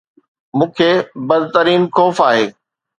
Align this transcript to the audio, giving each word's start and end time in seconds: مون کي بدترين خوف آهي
مون 0.57 0.69
کي 0.77 0.89
بدترين 1.27 1.81
خوف 1.95 2.17
آهي 2.29 2.45